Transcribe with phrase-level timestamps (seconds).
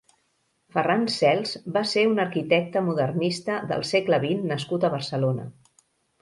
[0.75, 5.47] Ferran Cels va ser un arquitecta modernista del segle vint nascut a Barcelona.